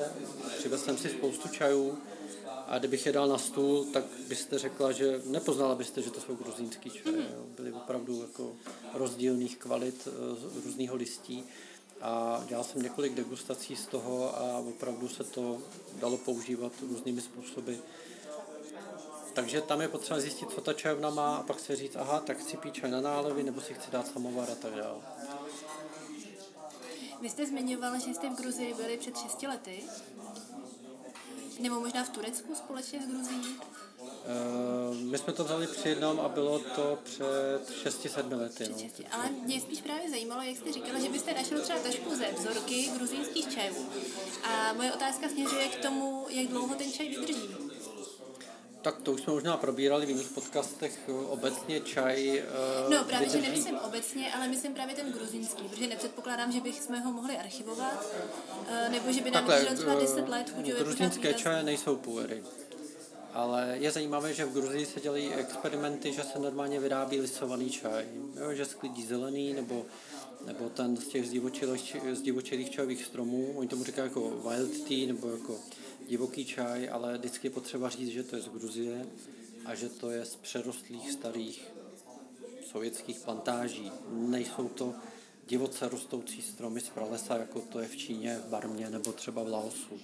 [0.59, 1.99] přivez jsem si spoustu čajů
[2.67, 6.35] a kdybych je dal na stůl, tak byste řekla, že nepoznala byste, že to jsou
[6.35, 7.27] gruzínský čaje.
[7.57, 8.53] Byly opravdu jako
[8.95, 11.45] rozdílných kvalit eh, různého listí
[12.01, 15.59] a dělal jsem několik degustací z toho a opravdu se to
[15.95, 17.75] dalo používat různými způsoby.
[19.33, 22.39] Takže tam je potřeba zjistit, co ta čajovna má a pak si říct, aha, tak
[22.39, 25.01] chci pít čaj na nálevy, nebo si chci dát samovar a tak dále.
[27.21, 29.85] Vy jste zmiňoval, že jste v Gruzii byli před 6 lety.
[31.61, 33.61] Nebo možná v Turecku společně s Gruzí?
[34.27, 38.69] Uh, my jsme to vzali při jednom a bylo to před 6-7 lety.
[38.71, 38.77] No.
[39.11, 42.91] Ale mě spíš právě zajímalo, jak jste říkala, že byste našel třeba tašku ze vzorky
[42.97, 43.87] gruzínských čajů.
[44.43, 47.49] A moje otázka směřuje k tomu, jak dlouho ten čaj vydrží.
[48.83, 52.43] Tak to už jsme možná probírali v jiných podcastech obecně čaj.
[52.85, 53.45] Uh, no právě, vydrží...
[53.45, 58.07] že nemyslím obecně, ale myslím právě ten gruzínský, protože nepředpokládám, že bychom ho mohli archivovat,
[58.61, 62.43] uh, nebo že by nám vydržel třeba 10 let chuťově Gruzínské čaje nejsou půery.
[63.37, 68.05] Ale je zajímavé, že v Gruzii se dělají experimenty, že se normálně vyrábí lisovaný čaj.
[68.41, 69.87] Jo, že sklidí zelený nebo,
[70.47, 71.27] nebo ten z těch
[72.13, 73.53] zdivočilých čajových stromů.
[73.57, 75.59] Oni tomu říkají jako wild tea nebo jako
[76.09, 79.07] divoký čaj, ale vždycky je potřeba říct, že to je z Gruzie
[79.65, 81.65] a že to je z přerostlých starých
[82.71, 83.93] sovětských plantáží.
[84.11, 84.95] Nejsou to
[85.47, 89.49] divoce rostoucí stromy z pralesa, jako to je v Číně, v Barmě nebo třeba v
[89.49, 90.01] Laosu.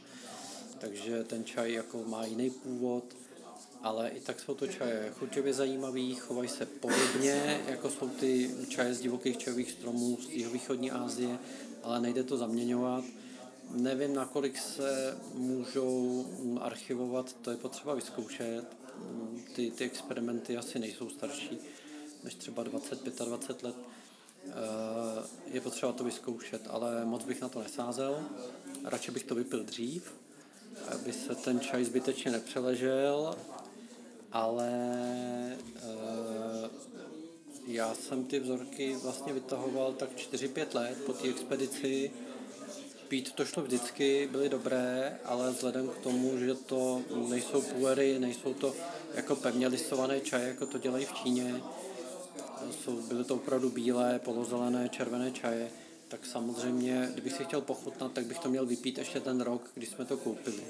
[0.78, 3.04] Takže ten čaj jako má jiný původ,
[3.82, 8.94] ale i tak jsou to čaje chuťově zajímavý, chovají se podobně, jako jsou ty čaje
[8.94, 11.38] z divokých čajových stromů z jihovýchodní Asie,
[11.82, 13.04] ale nejde to zaměňovat.
[13.70, 16.26] Nevím, nakolik se můžou
[16.60, 18.64] archivovat, to je potřeba vyzkoušet.
[19.54, 21.58] Ty, ty experimenty asi nejsou starší
[22.24, 23.76] než třeba 20-25 let.
[24.46, 24.52] Eh,
[25.46, 28.24] je potřeba to vyzkoušet, ale moc bych na to nesázel.
[28.84, 30.14] Radši bych to vypil dřív,
[30.94, 33.36] aby se ten čaj zbytečně nepřeležel,
[34.32, 34.70] ale
[35.76, 36.70] eh,
[37.66, 42.10] já jsem ty vzorky vlastně vytahoval tak 4-5 let po té expedici
[43.12, 48.54] pít to šlo vždycky, byly dobré, ale vzhledem k tomu, že to nejsou puery, nejsou
[48.54, 48.74] to
[49.14, 51.62] jako pevně listované čaje, jako to dělají v Číně,
[52.70, 55.70] jsou, byly to opravdu bílé, polozelené, červené čaje,
[56.08, 59.88] tak samozřejmě, kdybych si chtěl pochutnat, tak bych to měl vypít ještě ten rok, když
[59.88, 60.62] jsme to koupili.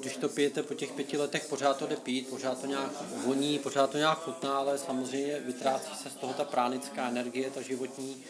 [0.00, 2.90] Když to pijete po těch pěti letech, pořád to jde pít, pořád to nějak
[3.26, 7.62] voní, pořád to nějak chutná, ale samozřejmě vytrácí se z toho ta pránická energie, ta
[7.62, 8.24] životní,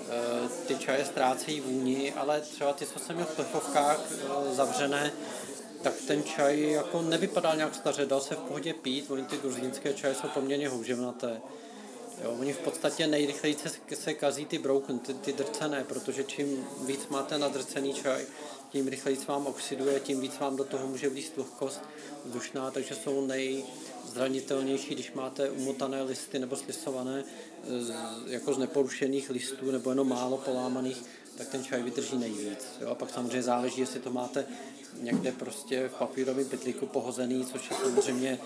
[0.00, 5.12] Eh, ty čaje ztrácejí vůni, ale třeba ty, co jsem měl v plechovkách eh, zavřené,
[5.82, 9.94] tak ten čaj jako nevypadal nějak staře, dal se v pohodě pít, oni ty gruzínské
[9.94, 11.40] čaje jsou poměrně houževnaté.
[12.24, 16.66] Jo, oni v podstatě nejrychleji se, se kazí ty broken, ty, ty drcené, protože čím
[16.86, 18.24] víc máte nadrcený čaj,
[18.70, 21.80] tím rychleji vám oxiduje, tím víc vám do toho může vlíst vlhkost
[22.24, 27.24] vzdušná, takže jsou nejzranitelnější, když máte umotané listy nebo slisované
[27.64, 27.94] z,
[28.26, 31.02] jako z neporušených listů nebo jenom málo polámaných,
[31.38, 32.66] tak ten čaj vydrží nejvíc.
[32.80, 32.88] Jo?
[32.88, 34.46] A pak samozřejmě záleží, jestli to máte
[35.00, 38.38] někde prostě v papírovém pytlíku pohozený, což je samozřejmě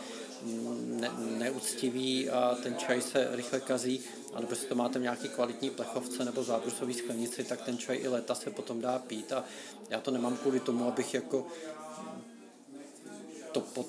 [0.86, 4.00] ne, neúctivý a ten čaj se rychle kazí,
[4.34, 8.08] anebo si to máte v nějaký kvalitní plechovce nebo zábrusový sklenici, tak ten čaj i
[8.08, 9.44] leta se potom dá pít a
[9.90, 11.46] já to nemám kvůli tomu, abych jako
[13.52, 13.86] to pod,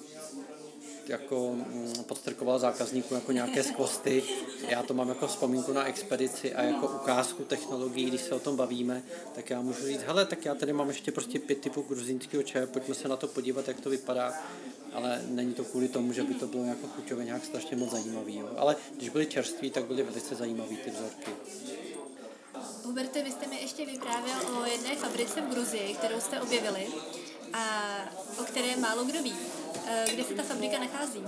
[1.12, 4.24] jako mm, podstrkoval zákazníků jako nějaké skvosty.
[4.68, 8.56] Já to mám jako vzpomínku na expedici a jako ukázku technologií, když se o tom
[8.56, 9.04] bavíme,
[9.36, 12.68] tak já můžu říct, hele, tak já tady mám ještě prostě pět typů gruzínského čaje,
[12.68, 14.34] pojďme se na to podívat, jak to vypadá
[14.94, 18.38] ale není to kvůli tomu, že by to bylo jako chuťově nějak strašně moc zajímavý.
[18.38, 18.50] Jo.
[18.58, 21.32] Ale když byly čerství, tak byly velice zajímavé ty vzorky.
[22.84, 26.88] Huberte, vy jste mi ještě vyprávěl o jedné fabrice v Gruzii, kterou jste objevili
[27.54, 27.96] a
[28.40, 29.36] o které málo kdo ví.
[29.94, 31.24] Eh, kde se ta fabrika nachází?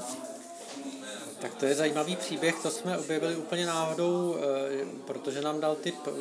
[1.41, 5.95] Tak to je zajímavý příběh, to jsme objevili úplně náhodou, eh, protože nám dal tip
[6.07, 6.11] eh,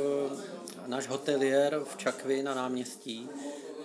[0.86, 3.28] náš hotelier v Čakvi na náměstí,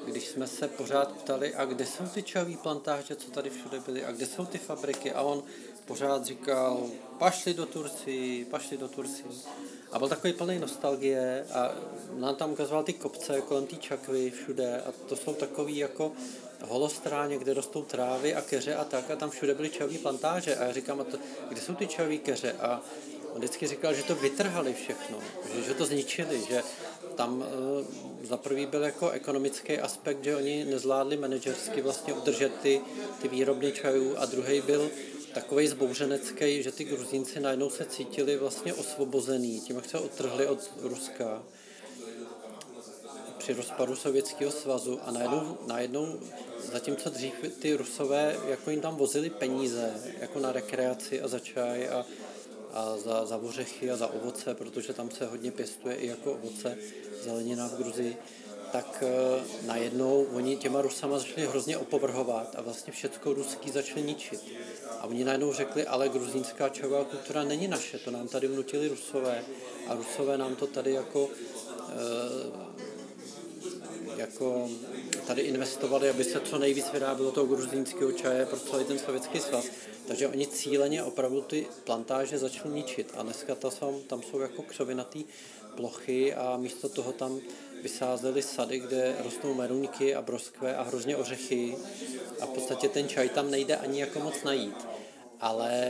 [0.06, 4.06] když jsme se pořád ptali, a kde jsou ty čavý plantáže, co tady všude byly,
[4.06, 5.43] a kde jsou ty fabriky, a on
[5.86, 9.24] pořád říkal, pašli do Turci, pašli do Turci.
[9.92, 11.72] A byl takový plný nostalgie a
[12.18, 16.12] nám tam ukazoval ty kopce kolem té čakvy všude a to jsou takový jako
[16.62, 20.64] holostráně, kde rostou trávy a keře a tak a tam všude byly čaví plantáže a
[20.64, 21.18] já říkám, a to,
[21.50, 22.82] kde jsou ty čaví keře a
[23.32, 25.18] on vždycky říkal, že to vytrhali všechno,
[25.54, 26.64] že, že to zničili, že
[27.16, 32.82] tam uh, za prvý byl jako ekonomický aspekt, že oni nezvládli manažersky vlastně udržet ty,
[33.22, 34.90] ty výrobny čajů a druhý byl
[35.34, 40.72] takový zbouřenecký, že ty Gruzínci najednou se cítili vlastně osvobozený tím, jak se odtrhli od
[40.82, 41.44] Ruska
[43.38, 46.20] při rozpadu Sovětského svazu a najednou, najednou
[46.72, 51.90] zatímco dřív ty Rusové jako jim tam vozili peníze jako na rekreaci a za čaj
[51.90, 52.06] a,
[52.74, 56.78] a za, za ořechy a za ovoce, protože tam se hodně pěstuje i jako ovoce,
[57.24, 58.18] zelenina v Gruzii,
[58.72, 64.42] tak uh, najednou oni těma Rusama začali hrozně opovrhovat a vlastně všechno ruský začali ničit.
[65.00, 69.44] A oni najednou řekli, ale gruzínská čajová kultura není naše, to nám tady vnutili Rusové
[69.88, 72.68] a Rusové nám to tady jako uh,
[74.18, 74.70] jako
[75.28, 79.66] tady investovali, aby se co nejvíc vyrábilo toho gruzínského čaje pro celý ten sovětský svaz.
[80.08, 84.62] Takže oni cíleně opravdu ty plantáže začali ničit a dneska ta jsou, tam jsou jako
[84.62, 85.26] křovinatý
[85.76, 87.40] plochy a místo toho tam
[87.82, 91.78] vysázeli sady, kde rostou meruňky a broskve a hrozně ořechy
[92.42, 94.88] a v podstatě ten čaj tam nejde ani jako moc najít.
[95.40, 95.82] Ale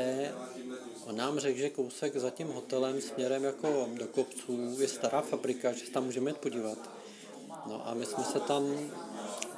[1.05, 5.71] on nám řekl, že kousek za tím hotelem směrem jako do kopců je stará fabrika,
[5.71, 6.77] že se tam můžeme jít podívat.
[7.65, 8.91] No a my jsme se tam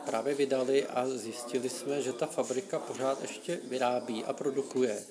[0.05, 5.03] právě vydali a zjistili jsme, že ta fabrika pořád ještě vyrábí a produkuje.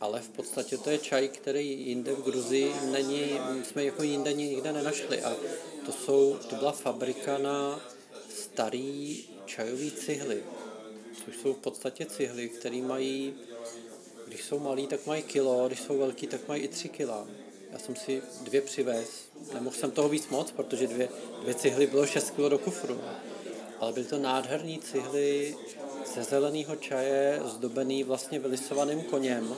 [0.00, 4.72] Ale v podstatě to je čaj, který jinde v Gruzii není, jsme jako jinde nikde
[4.72, 5.22] nenašli.
[5.22, 5.36] A
[5.86, 7.80] to, jsou, to byla fabrika na
[8.28, 10.42] starý čajový cihly,
[11.24, 13.34] což jsou v podstatě cihly, které mají,
[14.26, 17.26] když jsou malý, tak mají kilo, když jsou velký, tak mají i tři kila.
[17.72, 19.08] Já jsem si dvě přivez.
[19.54, 21.08] Nemohl jsem toho víc moc, protože dvě,
[21.42, 23.00] dvě cihly bylo 6 kg do kufru.
[23.80, 25.56] Ale byly to nádherné cihly
[26.14, 29.56] ze zeleného čaje, zdobený vlastně vylisovaným koněm,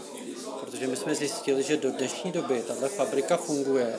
[0.61, 3.99] protože my jsme zjistili, že do dnešní doby tahle fabrika funguje.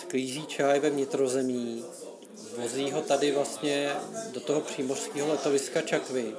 [0.00, 1.84] Sklízí čaj ve vnitrozemí,
[2.56, 3.92] vozí ho tady vlastně
[4.30, 6.34] do toho přímořského letoviska Čakvy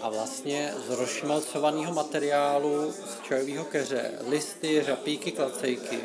[0.00, 5.98] a vlastně z rozšmalcovaného materiálu z čajového keře, listy, řapíky, klacejky,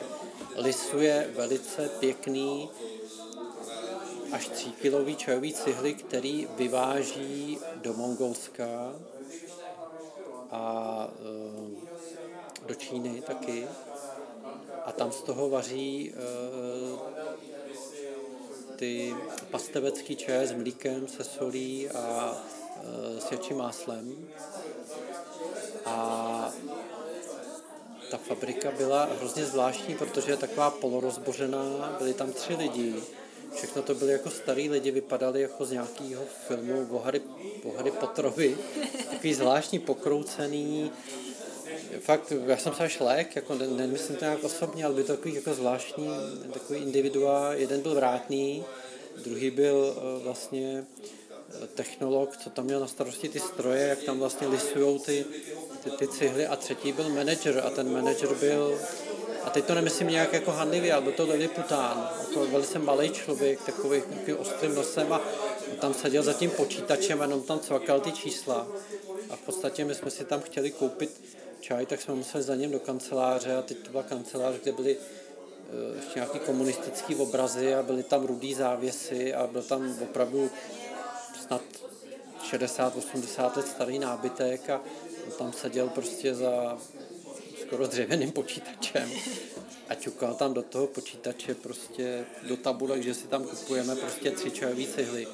[0.56, 2.70] lisuje velice pěkný
[4.38, 8.94] až 3 kilový čajový cihly, který vyváží do Mongolska
[10.52, 13.68] a e, do Číny taky.
[14.86, 16.16] A tam z toho vaří e,
[18.76, 19.16] ty
[19.52, 22.38] pastevecký čaje s mlíkem, se solí a
[22.84, 24.28] Eh, s jačím máslem.
[25.86, 26.50] A
[28.12, 32.96] ta fabrika byla hrozně zvláštní, protože je taková polorozbořená, byli tam tři lidi,
[33.56, 37.22] všechno to byly jako starý lidi, vypadali jako z nějakého filmu o Harry,
[37.64, 38.58] o Harry Potterovi,
[39.12, 40.92] takový zvláštní pokroucený,
[42.00, 45.16] fakt, já jsem se až lék, jako ne, nemyslím to nějak osobně, ale byl to
[45.16, 46.10] takový jako zvláštní,
[46.54, 48.66] takový individua, jeden byl vrátný,
[49.24, 50.86] druhý byl uh, vlastně
[51.76, 55.26] technolog, co tam měl na starosti ty stroje, jak tam vlastně lisují ty,
[55.84, 57.62] ty, ty cihly a třetí byl manager.
[57.66, 58.80] A ten manager byl
[59.48, 63.62] a teď to nemyslím nějak jako handlivý, ale byl to Lillipután, jako velice malý člověk,
[63.66, 65.22] takový, takový ostrým nosem a
[65.80, 68.68] tam seděl za tím počítačem a jenom tam cvakal ty čísla.
[69.30, 71.22] A v podstatě my jsme si tam chtěli koupit
[71.60, 74.98] čaj, tak jsme museli za ním do kanceláře a teď to byla kancelář, kde byly
[74.98, 80.50] eh, ještě nějaký komunistický obrazy a byly tam rudý závěsy a byl tam opravdu
[81.48, 81.62] snad
[82.52, 84.82] 60-80 let starý nábytek a
[85.38, 86.78] tam seděl prostě za
[87.68, 89.12] skoro dřevěným počítačem
[89.90, 94.52] a čukal tam do toho počítače prostě do tabulek, že si tam kupujeme prostě tři
[94.52, 95.28] čajové cihly.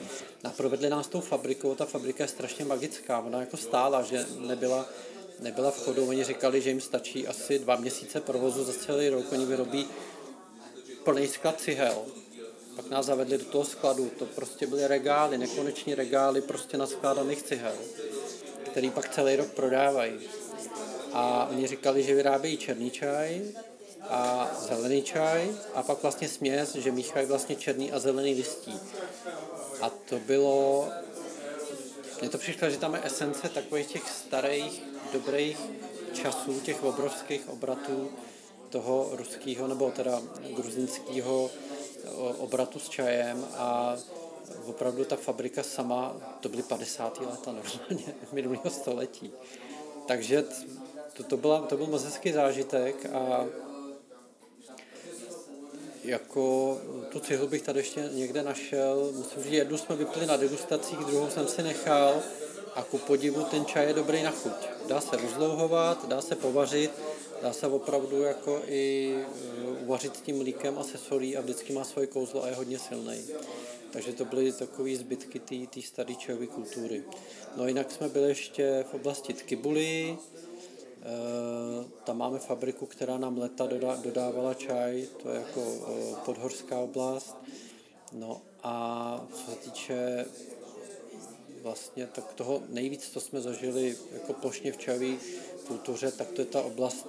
[0.43, 4.89] A provedli nás tou fabrikou, ta fabrika je strašně magická, ona jako stála, že nebyla,
[5.39, 9.31] nebyla v chodu, oni říkali, že jim stačí asi dva měsíce provozu za celý rok,
[9.31, 9.87] oni vyrobí
[11.03, 12.05] plný sklad cihel
[12.75, 14.11] pak nás zavedli do toho skladu.
[14.19, 17.75] To prostě byly regály, nekoneční regály prostě na skládaných cihel,
[18.71, 20.13] který pak celý rok prodávají.
[21.13, 23.41] A oni říkali, že vyrábějí černý čaj
[24.09, 28.79] a zelený čaj a pak vlastně směs, že míchají vlastně černý a zelený listí.
[29.81, 30.87] A to bylo
[32.23, 34.83] mně to přišlo, že tam je esence takových těch starých,
[35.13, 35.57] dobrých
[36.13, 38.11] časů, těch obrovských obratů
[38.69, 40.21] toho ruského nebo teda
[40.55, 41.49] gruzinského
[42.37, 43.97] obratu s čajem a
[44.65, 47.19] opravdu ta fabrika sama, to byly 50.
[47.21, 49.31] leta normálně minulého století.
[50.07, 50.43] Takže
[51.13, 53.45] to, to, byla, to byl moc hezký zážitek a
[56.03, 56.77] jako
[57.09, 59.11] tu cihlu bych tady ještě někde našel.
[59.17, 62.21] Myslím, že jednu jsme vypili na degustacích, druhou jsem si nechal
[62.75, 64.53] a ku podivu ten čaj je dobrý na chuť.
[64.87, 66.91] Dá se rozlouhovat, dá se povařit,
[67.41, 71.83] dá se opravdu jako i uh, uvařit tím mlíkem a se solí a vždycky má
[71.83, 73.25] svoje kouzlo a je hodně silný.
[73.91, 77.03] Takže to byly takové zbytky té staré čajové kultury.
[77.57, 80.52] No jinak jsme byli ještě v oblasti Tkibuly, Eh,
[82.03, 83.67] tam máme fabriku, která nám leta
[84.03, 87.35] dodávala čaj, to je jako eh, podhorská oblast.
[88.11, 90.25] No a co se týče
[91.61, 95.17] vlastně tak toho nejvíc, co jsme zažili jako plošně v čajové
[95.67, 97.07] kultuře, tak to je ta oblast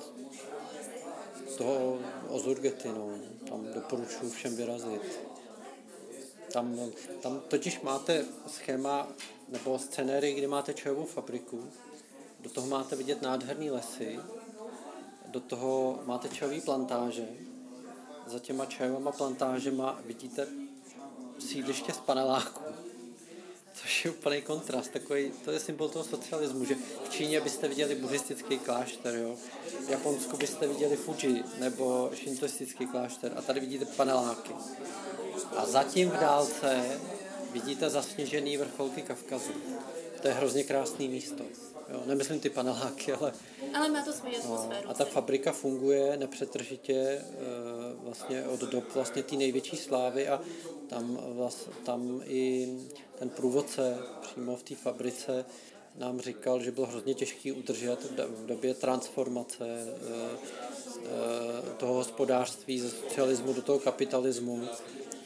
[1.58, 3.10] toho Ozurgety, no.
[3.48, 5.20] Tam doporučuji všem vyrazit.
[6.52, 6.78] Tam,
[7.20, 9.08] tam totiž máte schéma
[9.48, 11.64] nebo scenéry, kde máte čajovou fabriku,
[12.44, 14.18] do toho máte vidět nádherný lesy,
[15.26, 17.28] do toho máte čajové plantáže,
[18.26, 20.46] za těma čajovými plantážema vidíte
[21.38, 22.64] sídliště z paneláků,
[23.74, 24.90] což je úplný kontrast.
[24.92, 26.74] Takový, to je symbol toho socialismu, že
[27.04, 29.36] v Číně byste viděli buddhistický klášter, jo?
[29.86, 34.52] v Japonsku byste viděli Fuji nebo šintoistický klášter a tady vidíte paneláky.
[35.56, 37.00] A zatím v dálce
[37.52, 39.52] vidíte zasněžený vrcholky Kavkazu.
[40.22, 41.44] To je hrozně krásné místo.
[41.88, 43.32] Jo, nemyslím ty paneláky, ale...
[43.74, 44.84] Ale má to svoji atmosféru.
[44.84, 47.22] No, a ta fabrika funguje nepřetržitě e,
[48.02, 50.40] vlastně od dob vlastně té největší slávy a
[50.88, 52.68] tam, vlast, tam i
[53.18, 55.44] ten průvodce přímo v té fabrice
[55.98, 59.84] nám říkal, že bylo hrozně těžký udržet v době transformace e,
[61.06, 64.68] e, toho hospodářství ze socialismu do toho kapitalismu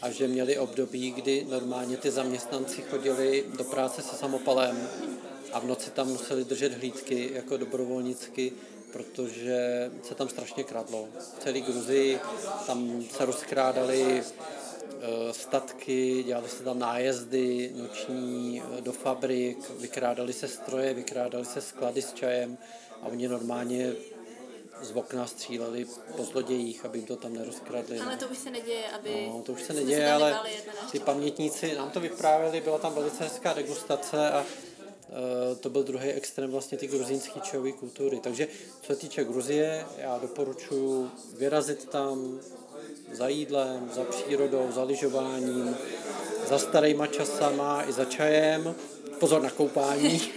[0.03, 4.89] a že měli období, kdy normálně ty zaměstnanci chodili do práce se samopalem
[5.53, 8.53] a v noci tam museli držet hlídky jako dobrovolnicky,
[8.93, 11.09] protože se tam strašně kradlo.
[11.39, 12.19] Celý Gruzii
[12.67, 20.49] tam se rozkrádali eh, statky, dělali se tam nájezdy noční eh, do fabrik, vykrádali se
[20.49, 22.59] stroje, vykrádali se sklady s čajem
[23.03, 23.93] a oni normálně
[24.83, 25.87] z okna stříleli
[26.17, 27.99] po zlodějích, aby jim to tam nerozkradli.
[27.99, 29.27] Ale to už se neděje, aby...
[29.29, 30.41] No, to už se neděje, ale
[30.93, 34.45] ty pamětníci nám to vyprávěli, byla tam velice hezká degustace a
[35.61, 38.21] to byl druhý extrém vlastně ty gruzínské čajové kultury.
[38.21, 38.49] Takže
[38.81, 42.41] co se týče Gruzie, já doporučuji vyrazit tam
[43.13, 45.77] za jídlem, za přírodou, za lyžováním,
[46.49, 48.75] za starýma časama i za čajem.
[49.19, 50.21] Pozor na koupání.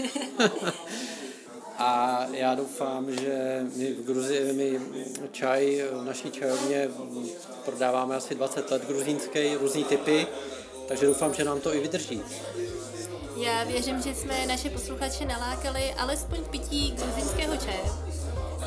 [1.84, 4.80] A já doufám, že my v Gruzii, my
[5.32, 6.90] čaj v naší čajovně
[7.66, 10.28] prodáváme asi 20 let gruzínský, různý typy,
[10.88, 12.22] takže doufám, že nám to i vydrží.
[13.42, 17.80] Já věřím, že jsme naše posluchače nalákali alespoň pití gruzinského čaje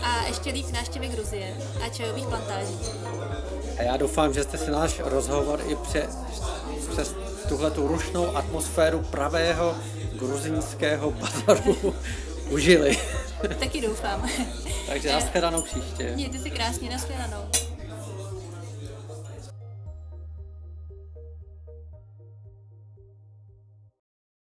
[0.03, 1.57] a ještě líp návštěvy Gruzie
[1.87, 2.79] a čajových plantáží.
[3.79, 6.09] A já doufám, že jste si náš rozhovor i pře,
[6.91, 7.15] přes
[7.49, 9.77] tuhle tu rušnou atmosféru pravého
[10.13, 11.95] gruzínského bazaru
[12.51, 12.99] užili.
[13.59, 14.29] Taky doufám.
[14.87, 16.13] Takže nashledanou příště.
[16.15, 17.64] Mějte si krásně, nashledanou.